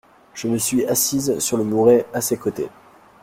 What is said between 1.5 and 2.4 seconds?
le muret à ses